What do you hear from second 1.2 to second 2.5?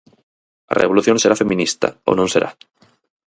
feminista, ou non será.